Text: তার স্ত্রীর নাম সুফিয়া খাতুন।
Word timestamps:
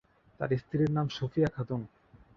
তার 0.39 0.49
স্ত্রীর 0.57 0.89
নাম 0.91 1.07
সুফিয়া 1.09 1.49
খাতুন। 1.55 1.81